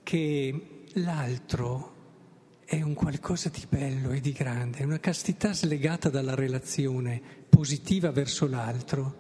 che 0.02 0.84
l'altro 0.94 1.91
è 2.72 2.80
un 2.80 2.94
qualcosa 2.94 3.50
di 3.50 3.66
bello 3.68 4.12
e 4.12 4.20
di 4.22 4.32
grande, 4.32 4.78
è 4.78 4.84
una 4.84 4.98
castità 4.98 5.52
slegata 5.52 6.08
dalla 6.08 6.34
relazione 6.34 7.20
positiva 7.46 8.10
verso 8.12 8.48
l'altro, 8.48 9.16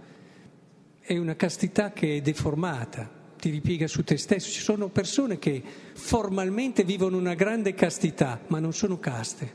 è 0.98 1.18
una 1.18 1.36
castità 1.36 1.92
che 1.92 2.16
è 2.16 2.22
deformata, 2.22 3.10
ti 3.38 3.50
ripiega 3.50 3.86
su 3.86 4.04
te 4.04 4.16
stesso. 4.16 4.50
Ci 4.50 4.62
sono 4.62 4.88
persone 4.88 5.38
che 5.38 5.62
formalmente 5.92 6.82
vivono 6.82 7.18
una 7.18 7.34
grande 7.34 7.74
castità, 7.74 8.40
ma 8.46 8.58
non 8.58 8.72
sono 8.72 8.98
caste, 8.98 9.52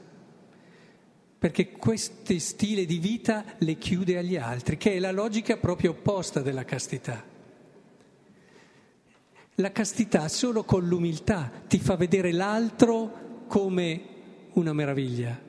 perché 1.39 1.71
questo 1.71 2.37
stile 2.37 2.85
di 2.85 2.99
vita 2.99 3.43
le 3.57 3.79
chiude 3.79 4.19
agli 4.19 4.35
altri, 4.35 4.77
che 4.77 4.93
è 4.93 4.99
la 4.99 5.11
logica 5.11 5.57
proprio 5.57 5.89
opposta 5.89 6.41
della 6.41 6.65
castità. 6.65 7.25
La 9.55 9.71
castità 9.71 10.27
solo 10.27 10.63
con 10.65 10.85
l'umiltà 10.85 11.51
ti 11.67 11.79
fa 11.79 11.95
vedere 11.95 12.31
l'altro 12.31 13.25
come 13.47 14.01
una 14.53 14.73
meraviglia, 14.73 15.39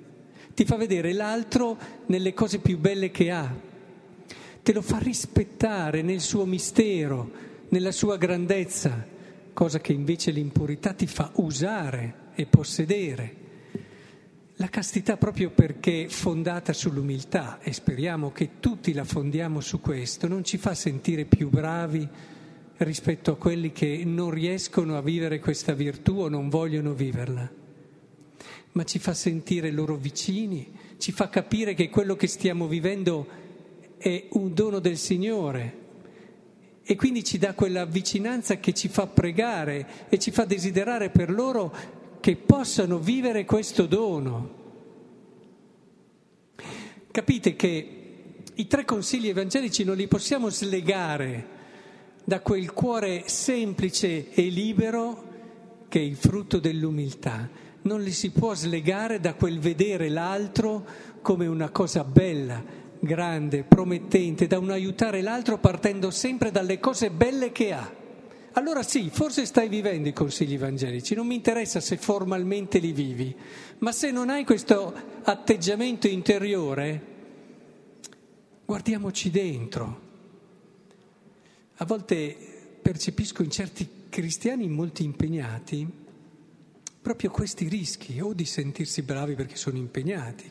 ti 0.54 0.64
fa 0.64 0.76
vedere 0.76 1.12
l'altro 1.12 1.76
nelle 2.06 2.32
cose 2.34 2.58
più 2.58 2.78
belle 2.78 3.10
che 3.10 3.30
ha, 3.30 3.54
te 4.62 4.72
lo 4.72 4.82
fa 4.82 4.98
rispettare 4.98 6.02
nel 6.02 6.20
suo 6.20 6.44
mistero, 6.44 7.30
nella 7.68 7.92
sua 7.92 8.16
grandezza, 8.16 9.06
cosa 9.52 9.80
che 9.80 9.92
invece 9.92 10.30
l'impurità 10.30 10.92
ti 10.92 11.06
fa 11.06 11.30
usare 11.34 12.26
e 12.34 12.46
possedere. 12.46 13.36
La 14.56 14.68
castità 14.68 15.16
proprio 15.16 15.50
perché 15.50 16.08
fondata 16.08 16.72
sull'umiltà, 16.72 17.60
e 17.60 17.72
speriamo 17.72 18.32
che 18.32 18.58
tutti 18.58 18.92
la 18.92 19.04
fondiamo 19.04 19.60
su 19.60 19.80
questo, 19.80 20.26
non 20.26 20.42
ci 20.44 20.58
fa 20.58 20.74
sentire 20.74 21.24
più 21.24 21.48
bravi 21.48 22.08
rispetto 22.78 23.32
a 23.32 23.36
quelli 23.36 23.72
che 23.72 24.02
non 24.04 24.30
riescono 24.30 24.96
a 24.96 25.02
vivere 25.02 25.38
questa 25.38 25.74
virtù 25.74 26.18
o 26.18 26.28
non 26.28 26.48
vogliono 26.48 26.92
viverla, 26.92 27.48
ma 28.72 28.84
ci 28.84 28.98
fa 28.98 29.14
sentire 29.14 29.70
loro 29.70 29.96
vicini, 29.96 30.72
ci 30.98 31.12
fa 31.12 31.28
capire 31.28 31.74
che 31.74 31.88
quello 31.88 32.16
che 32.16 32.26
stiamo 32.26 32.66
vivendo 32.66 33.26
è 33.98 34.28
un 34.30 34.54
dono 34.54 34.78
del 34.78 34.96
Signore 34.96 35.86
e 36.84 36.96
quindi 36.96 37.22
ci 37.22 37.36
dà 37.36 37.52
quella 37.54 37.84
vicinanza 37.84 38.58
che 38.58 38.72
ci 38.72 38.88
fa 38.88 39.06
pregare 39.06 40.06
e 40.08 40.18
ci 40.18 40.30
fa 40.30 40.44
desiderare 40.44 41.10
per 41.10 41.30
loro 41.30 41.74
che 42.20 42.36
possano 42.36 42.98
vivere 42.98 43.44
questo 43.44 43.86
dono. 43.86 44.56
Capite 47.10 47.56
che 47.56 47.98
i 48.54 48.66
tre 48.66 48.84
consigli 48.84 49.28
evangelici 49.28 49.84
non 49.84 49.96
li 49.96 50.06
possiamo 50.08 50.48
slegare 50.48 51.56
da 52.24 52.40
quel 52.40 52.72
cuore 52.72 53.24
semplice 53.26 54.30
e 54.32 54.42
libero 54.48 55.24
che 55.88 55.98
è 55.98 56.02
il 56.02 56.16
frutto 56.16 56.58
dell'umiltà. 56.58 57.48
Non 57.82 58.02
li 58.02 58.12
si 58.12 58.30
può 58.30 58.54
slegare 58.54 59.20
da 59.20 59.34
quel 59.34 59.58
vedere 59.58 60.08
l'altro 60.08 60.84
come 61.22 61.46
una 61.46 61.70
cosa 61.70 62.04
bella, 62.04 62.62
grande, 62.98 63.62
promettente, 63.62 64.46
da 64.46 64.58
un 64.58 64.70
aiutare 64.70 65.22
l'altro 65.22 65.58
partendo 65.58 66.10
sempre 66.10 66.50
dalle 66.50 66.80
cose 66.80 67.10
belle 67.10 67.52
che 67.52 67.72
ha. 67.72 67.96
Allora 68.52 68.82
sì, 68.82 69.08
forse 69.10 69.46
stai 69.46 69.68
vivendo 69.68 70.08
i 70.08 70.12
consigli 70.12 70.54
evangelici, 70.54 71.14
non 71.14 71.26
mi 71.26 71.36
interessa 71.36 71.80
se 71.80 71.96
formalmente 71.96 72.78
li 72.78 72.92
vivi, 72.92 73.34
ma 73.78 73.92
se 73.92 74.10
non 74.10 74.30
hai 74.30 74.44
questo 74.44 74.92
atteggiamento 75.22 76.08
interiore, 76.08 77.02
guardiamoci 78.64 79.30
dentro. 79.30 80.00
A 81.76 81.84
volte 81.84 82.36
percepisco 82.82 83.44
in 83.44 83.50
certi 83.50 83.88
cristiani 84.08 84.66
molto 84.66 85.02
impegnati 85.02 86.06
proprio 87.08 87.30
questi 87.30 87.68
rischi, 87.68 88.20
o 88.20 88.34
di 88.34 88.44
sentirsi 88.44 89.00
bravi 89.00 89.34
perché 89.34 89.56
sono 89.56 89.78
impegnati, 89.78 90.44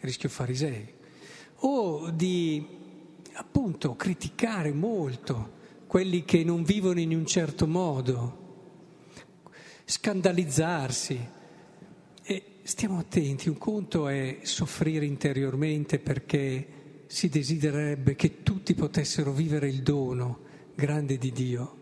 rischio 0.00 0.28
farisei, 0.28 0.86
o 1.60 2.10
di 2.10 2.62
appunto 3.32 3.96
criticare 3.96 4.70
molto 4.70 5.52
quelli 5.86 6.26
che 6.26 6.44
non 6.44 6.62
vivono 6.62 7.00
in 7.00 7.14
un 7.14 7.24
certo 7.24 7.66
modo, 7.66 8.82
scandalizzarsi. 9.86 11.26
E 12.22 12.44
stiamo 12.64 12.98
attenti, 12.98 13.48
un 13.48 13.56
conto 13.56 14.08
è 14.08 14.40
soffrire 14.42 15.06
interiormente 15.06 15.98
perché 15.98 17.04
si 17.06 17.30
desidererebbe 17.30 18.14
che 18.14 18.42
tutti 18.42 18.74
potessero 18.74 19.32
vivere 19.32 19.70
il 19.70 19.82
dono 19.82 20.40
grande 20.74 21.16
di 21.16 21.32
Dio. 21.32 21.76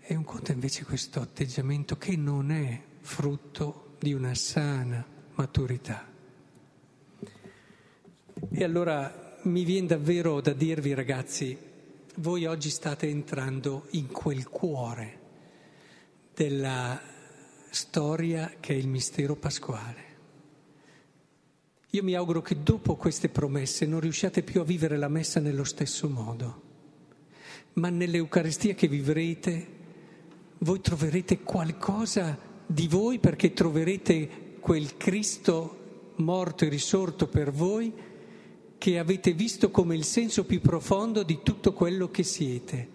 E 0.00 0.16
un 0.16 0.24
conto 0.24 0.50
invece 0.50 0.84
questo 0.84 1.20
atteggiamento 1.20 1.96
che 1.96 2.16
non 2.16 2.50
è 2.50 2.92
frutto 3.04 3.96
di 3.98 4.14
una 4.14 4.34
sana 4.34 5.04
maturità. 5.34 6.10
E 8.50 8.64
allora 8.64 9.38
mi 9.42 9.64
viene 9.64 9.88
davvero 9.88 10.40
da 10.40 10.54
dirvi 10.54 10.94
ragazzi, 10.94 11.56
voi 12.16 12.46
oggi 12.46 12.70
state 12.70 13.06
entrando 13.06 13.86
in 13.90 14.06
quel 14.06 14.48
cuore 14.48 15.20
della 16.34 16.98
storia 17.68 18.54
che 18.58 18.72
è 18.72 18.76
il 18.76 18.88
mistero 18.88 19.36
pasquale. 19.36 20.02
Io 21.90 22.02
mi 22.02 22.14
auguro 22.14 22.40
che 22.40 22.62
dopo 22.62 22.96
queste 22.96 23.28
promesse 23.28 23.84
non 23.84 24.00
riusciate 24.00 24.42
più 24.42 24.62
a 24.62 24.64
vivere 24.64 24.96
la 24.96 25.08
messa 25.08 25.40
nello 25.40 25.64
stesso 25.64 26.08
modo 26.08 26.62
ma 27.74 27.88
nell'Eucaristia 27.88 28.74
che 28.74 28.88
vivrete 28.88 29.66
voi 30.58 30.80
troverete 30.80 31.40
qualcosa 31.40 32.52
di 32.66 32.88
voi 32.88 33.18
perché 33.18 33.52
troverete 33.52 34.56
quel 34.60 34.96
Cristo 34.96 36.12
morto 36.16 36.64
e 36.64 36.68
risorto 36.68 37.26
per 37.26 37.50
voi 37.50 37.92
che 38.78 38.98
avete 38.98 39.32
visto 39.32 39.70
come 39.70 39.94
il 39.94 40.04
senso 40.04 40.44
più 40.44 40.60
profondo 40.60 41.22
di 41.22 41.40
tutto 41.42 41.72
quello 41.72 42.10
che 42.10 42.22
siete. 42.22 42.88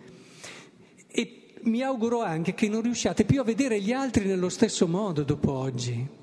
E 1.08 1.54
mi 1.62 1.82
auguro 1.82 2.22
anche 2.22 2.54
che 2.54 2.70
non 2.70 2.82
riusciate 2.82 3.26
più 3.26 3.40
a 3.40 3.44
vedere 3.44 3.82
gli 3.82 3.92
altri 3.92 4.26
nello 4.26 4.50
stesso 4.50 4.88
modo 4.88 5.24
dopo 5.24 5.52
oggi 5.52 6.18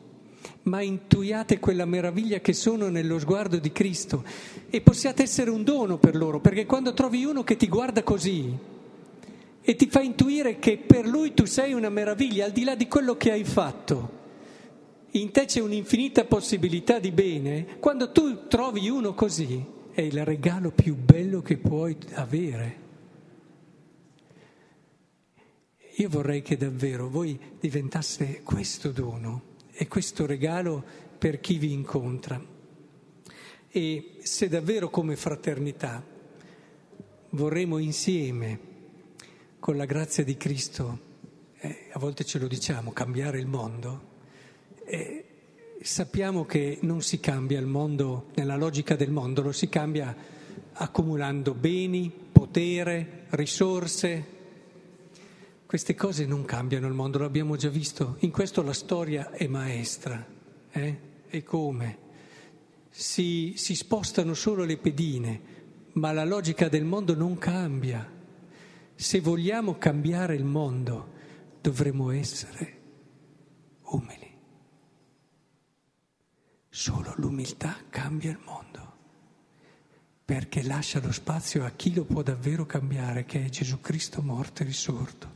ma 0.65 0.81
intuiate 0.81 1.59
quella 1.59 1.85
meraviglia 1.85 2.41
che 2.41 2.53
sono 2.53 2.89
nello 2.89 3.19
sguardo 3.19 3.59
di 3.59 3.73
Cristo 3.73 4.25
e 4.69 4.81
possiate 4.81 5.23
essere 5.23 5.51
un 5.51 5.63
dono 5.63 5.97
per 5.99 6.17
loro, 6.17 6.41
perché 6.41 6.67
quando 6.67 6.93
trovi 6.93 7.25
uno 7.25 7.45
che 7.45 7.57
ti 7.57 7.69
guarda 7.69 8.03
così 8.03 8.75
e 9.69 9.75
ti 9.75 9.89
fa 9.89 10.01
intuire 10.01 10.61
che 10.61 10.79
per 10.79 11.09
lui 11.09 11.35
tu 11.35 11.45
sei 11.45 11.73
una 11.73 11.89
meraviglia, 11.89 12.45
al 12.45 12.53
di 12.53 12.63
là 12.63 12.77
di 12.77 12.87
quello 12.87 13.17
che 13.17 13.33
hai 13.33 13.43
fatto, 13.43 14.11
in 15.11 15.33
te 15.33 15.47
c'è 15.47 15.59
un'infinita 15.59 16.25
possibilità 16.25 17.01
di 17.01 17.11
bene, 17.11 17.79
quando 17.81 18.13
tu 18.13 18.47
trovi 18.47 18.89
uno 18.89 19.13
così 19.13 19.61
è 19.91 20.03
il 20.03 20.25
regalo 20.25 20.71
più 20.71 20.95
bello 20.95 21.43
che 21.43 21.57
puoi 21.57 21.97
avere. 22.13 22.85
Io 25.97 26.09
vorrei 26.11 26.43
che 26.43 26.57
davvero 26.57 27.09
voi 27.09 27.37
diventasse 27.59 28.43
questo 28.45 28.93
dono 28.93 29.55
e 29.73 29.89
questo 29.89 30.27
regalo 30.27 30.85
per 31.19 31.41
chi 31.41 31.59
vi 31.59 31.73
incontra. 31.73 32.41
E 33.69 34.11
se 34.23 34.49
davvero 34.49 34.91
come 34.91 35.17
fraternità 35.17 36.05
vorremmo 37.31 37.79
insieme, 37.79 38.75
con 39.67 39.77
la 39.77 39.85
grazia 39.85 40.23
di 40.23 40.37
Cristo, 40.37 40.99
eh, 41.59 41.89
a 41.91 41.99
volte 41.99 42.23
ce 42.23 42.39
lo 42.39 42.47
diciamo, 42.47 42.93
cambiare 42.93 43.41
il 43.41 43.49
mondo, 43.49 44.01
eh, 44.85 45.25
sappiamo 45.83 46.45
che 46.45 46.79
non 46.83 47.03
si 47.03 47.19
cambia 47.19 47.59
il 47.59 47.67
mondo 47.67 48.27
nella 48.37 48.55
logica 48.55 48.95
del 48.95 49.11
mondo, 49.11 49.43
lo 49.43 49.51
si 49.51 49.69
cambia 49.69 50.15
accumulando 50.73 51.53
beni, 51.53 52.13
potere, 52.31 53.25
risorse, 53.31 54.25
queste 55.67 55.97
cose 55.97 56.27
non 56.27 56.45
cambiano 56.45 56.87
il 56.87 56.95
mondo, 56.95 57.19
l'abbiamo 57.19 57.57
già 57.57 57.69
visto. 57.69 58.19
In 58.21 58.31
questo 58.31 58.63
la 58.63 58.73
storia 58.73 59.33
è 59.33 59.49
maestra. 59.49 60.25
Eh? 60.71 60.99
E 61.29 61.43
come? 61.43 61.99
Si, 62.89 63.55
si 63.57 63.75
spostano 63.75 64.33
solo 64.35 64.63
le 64.63 64.77
pedine, 64.77 65.41
ma 65.95 66.13
la 66.13 66.25
logica 66.25 66.69
del 66.69 66.85
mondo 66.85 67.17
non 67.17 67.37
cambia. 67.37 68.15
Se 68.97 69.21
vogliamo 69.21 69.77
cambiare 69.77 70.35
il 70.35 70.45
mondo, 70.45 71.13
dovremo 71.61 72.11
essere 72.11 72.81
umili. 73.83 74.35
Solo 76.71 77.13
l'umiltà 77.19 77.77
cambia 77.91 78.31
il 78.31 78.41
mondo, 78.43 78.97
perché 80.25 80.63
lascia 80.63 81.01
lo 81.01 81.13
spazio 81.13 81.65
a 81.67 81.71
chi 81.71 81.93
lo 81.93 82.05
può 82.05 82.23
davvero 82.23 82.65
cambiare, 82.65 83.27
che 83.27 83.45
è 83.45 83.49
Gesù 83.51 83.81
Cristo 83.81 84.23
morto 84.23 84.63
e 84.63 84.65
risorto. 84.65 85.35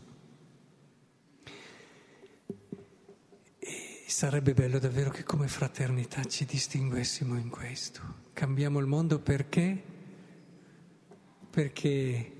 Sarebbe 4.06 4.54
bello 4.54 4.78
davvero 4.78 5.10
che 5.10 5.22
come 5.22 5.48
fraternità 5.48 6.24
ci 6.24 6.44
distinguessimo 6.44 7.38
in 7.38 7.48
questo. 7.48 8.00
Cambiamo 8.32 8.78
il 8.78 8.86
mondo 8.86 9.18
perché? 9.18 9.82
Perché 11.48 12.39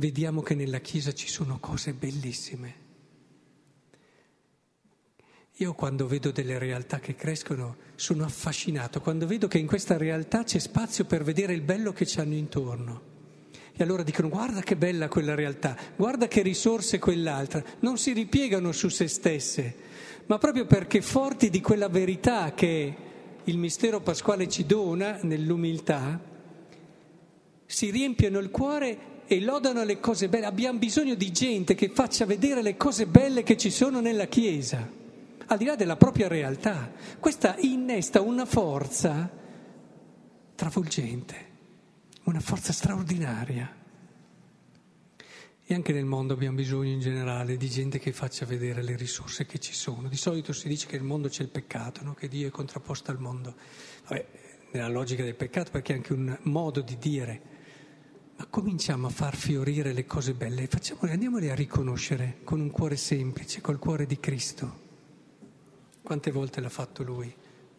vediamo 0.00 0.40
che 0.40 0.54
nella 0.54 0.80
Chiesa 0.80 1.12
ci 1.12 1.28
sono 1.28 1.58
cose 1.60 1.92
bellissime. 1.92 2.88
Io 5.56 5.74
quando 5.74 6.06
vedo 6.06 6.30
delle 6.30 6.58
realtà 6.58 6.98
che 7.00 7.14
crescono 7.14 7.76
sono 7.94 8.24
affascinato, 8.24 9.02
quando 9.02 9.26
vedo 9.26 9.46
che 9.46 9.58
in 9.58 9.66
questa 9.66 9.98
realtà 9.98 10.42
c'è 10.42 10.58
spazio 10.58 11.04
per 11.04 11.22
vedere 11.22 11.52
il 11.52 11.60
bello 11.60 11.92
che 11.92 12.06
ci 12.06 12.18
hanno 12.18 12.34
intorno. 12.34 13.08
E 13.72 13.82
allora 13.82 14.02
dicono 14.02 14.30
guarda 14.30 14.62
che 14.62 14.74
bella 14.74 15.08
quella 15.08 15.34
realtà, 15.34 15.76
guarda 15.96 16.28
che 16.28 16.40
risorse 16.40 16.98
quell'altra, 16.98 17.62
non 17.80 17.98
si 17.98 18.14
ripiegano 18.14 18.72
su 18.72 18.88
se 18.88 19.06
stesse, 19.06 19.76
ma 20.26 20.38
proprio 20.38 20.64
perché 20.64 21.02
forti 21.02 21.50
di 21.50 21.60
quella 21.60 21.88
verità 21.88 22.54
che 22.54 22.96
il 23.44 23.58
mistero 23.58 24.00
pasquale 24.00 24.48
ci 24.48 24.64
dona 24.64 25.18
nell'umiltà, 25.22 26.28
si 27.66 27.90
riempiono 27.90 28.38
il 28.38 28.50
cuore 28.50 29.09
e 29.32 29.40
lodano 29.40 29.84
le 29.84 30.00
cose 30.00 30.28
belle. 30.28 30.44
Abbiamo 30.44 30.80
bisogno 30.80 31.14
di 31.14 31.30
gente 31.30 31.76
che 31.76 31.88
faccia 31.88 32.26
vedere 32.26 32.62
le 32.62 32.76
cose 32.76 33.06
belle 33.06 33.44
che 33.44 33.56
ci 33.56 33.70
sono 33.70 34.00
nella 34.00 34.26
Chiesa, 34.26 34.90
al 35.46 35.56
di 35.56 35.64
là 35.64 35.76
della 35.76 35.94
propria 35.94 36.26
realtà. 36.26 36.90
Questa 37.20 37.54
innesta 37.60 38.22
una 38.22 38.44
forza 38.44 39.30
travolgente, 40.56 41.46
una 42.24 42.40
forza 42.40 42.72
straordinaria. 42.72 43.72
E 45.64 45.74
anche 45.74 45.92
nel 45.92 46.06
mondo 46.06 46.32
abbiamo 46.32 46.56
bisogno 46.56 46.90
in 46.90 46.98
generale 46.98 47.56
di 47.56 47.70
gente 47.70 48.00
che 48.00 48.10
faccia 48.10 48.44
vedere 48.44 48.82
le 48.82 48.96
risorse 48.96 49.46
che 49.46 49.60
ci 49.60 49.74
sono. 49.74 50.08
Di 50.08 50.16
solito 50.16 50.52
si 50.52 50.66
dice 50.66 50.88
che 50.88 50.96
nel 50.96 51.06
mondo 51.06 51.28
c'è 51.28 51.42
il 51.42 51.50
peccato, 51.50 52.02
no? 52.02 52.14
che 52.14 52.26
Dio 52.26 52.48
è 52.48 52.50
contrapposto 52.50 53.12
al 53.12 53.20
mondo. 53.20 53.54
Vabbè, 54.08 54.26
nella 54.72 54.88
logica 54.88 55.22
del 55.22 55.36
peccato, 55.36 55.70
perché 55.70 55.92
è 55.92 55.96
anche 55.96 56.14
un 56.14 56.36
modo 56.42 56.80
di 56.80 56.98
dire. 56.98 57.49
Ma 58.40 58.46
cominciamo 58.46 59.06
a 59.06 59.10
far 59.10 59.36
fiorire 59.36 59.92
le 59.92 60.06
cose 60.06 60.32
belle, 60.32 60.66
facciamole, 60.66 61.12
andiamole 61.12 61.50
a 61.50 61.54
riconoscere 61.54 62.38
con 62.42 62.58
un 62.58 62.70
cuore 62.70 62.96
semplice, 62.96 63.60
col 63.60 63.78
cuore 63.78 64.06
di 64.06 64.18
Cristo. 64.18 64.78
Quante 66.00 66.30
volte 66.30 66.62
l'ha 66.62 66.70
fatto 66.70 67.02
lui? 67.02 67.30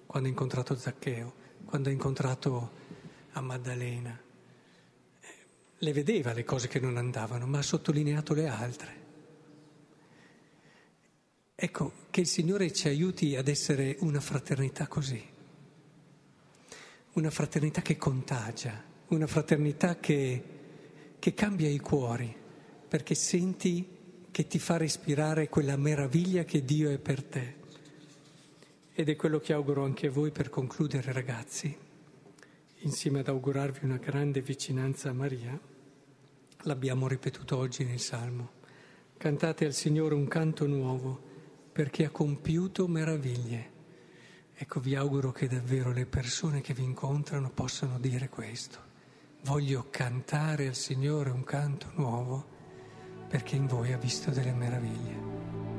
Quando 0.06 0.28
ha 0.28 0.32
incontrato 0.32 0.76
Zaccheo, 0.76 1.34
quando 1.66 1.90
ha 1.90 1.92
incontrato 1.92 2.72
a 3.32 3.42
Maddalena 3.42 4.16
le 5.80 5.94
vedeva 5.94 6.32
le 6.32 6.44
cose 6.44 6.68
che 6.68 6.80
non 6.80 6.96
andavano, 6.96 7.48
ma 7.48 7.58
ha 7.58 7.64
sottolineato 7.64 8.36
le 8.36 8.48
altre. 8.48 9.06
Ecco, 11.56 11.94
che 12.12 12.22
il 12.22 12.28
Signore 12.28 12.72
ci 12.72 12.88
aiuti 12.88 13.36
ad 13.36 13.48
essere 13.48 13.98
una 14.02 14.20
fraternità 14.20 14.86
così, 14.86 15.28
una 17.14 17.32
fraternità 17.32 17.82
che 17.82 17.98
contagia, 17.98 18.90
una 19.16 19.28
fraternità 19.28 19.98
che, 19.98 20.44
che 21.20 21.34
cambia 21.34 21.70
i 21.70 21.80
cuori, 21.80 22.34
perché 22.88 23.14
senti 23.14 23.88
che 24.32 24.48
ti 24.48 24.58
fa 24.58 24.78
respirare 24.78 25.50
quella 25.50 25.76
meraviglia 25.76 26.46
che 26.46 26.64
Dio 26.64 26.90
è 26.90 26.98
per 26.98 27.24
te. 27.24 27.56
Ed 28.94 29.10
è 29.10 29.16
quello 29.18 29.40
che 29.40 29.52
auguro 29.52 29.84
anche 29.84 30.08
a 30.08 30.12
voi 30.12 30.32
per 30.32 30.50
concludere, 30.50 31.12
ragazzi, 31.12 31.76
insieme 32.80 33.20
ad 33.20 33.28
augurarvi 33.28 33.84
una 33.84 33.98
grande 33.98 34.42
vicinanza 34.42 35.10
a 35.10 35.14
Maria. 35.14 35.60
L'abbiamo 36.64 37.08
ripetuto 37.08 37.58
oggi 37.58 37.84
nel 37.84 38.00
Salmo. 38.00 38.60
Cantate 39.18 39.66
al 39.66 39.74
Signore 39.74 40.16
un 40.16 40.28
canto 40.28 40.66
nuovo 40.68 41.22
perché 41.72 42.06
ha 42.06 42.10
compiuto 42.10 42.88
meraviglie. 42.88 43.70
Ecco, 44.54 44.80
vi 44.80 44.96
auguro 44.96 45.32
che 45.32 45.48
davvero 45.48 45.92
le 45.92 46.06
persone 46.06 46.62
che 46.62 46.74
vi 46.74 46.84
incontrano 46.84 47.50
possano 47.50 48.00
dire 48.00 48.30
questo. 48.30 48.91
Voglio 49.44 49.88
cantare 49.90 50.68
al 50.68 50.76
Signore 50.76 51.32
un 51.32 51.44
canto 51.44 51.88
nuovo 51.96 52.46
perché 53.28 53.56
in 53.56 53.66
voi 53.66 53.92
ha 53.92 53.98
visto 53.98 54.30
delle 54.30 54.54
meraviglie. 54.54 55.71